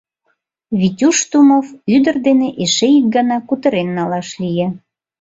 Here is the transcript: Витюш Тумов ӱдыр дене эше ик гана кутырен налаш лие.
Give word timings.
Витюш 0.79 1.17
Тумов 1.29 1.67
ӱдыр 1.95 2.15
дене 2.27 2.47
эше 2.63 2.87
ик 2.97 3.05
гана 3.15 3.37
кутырен 3.47 3.87
налаш 3.97 4.29
лие. 4.41 4.67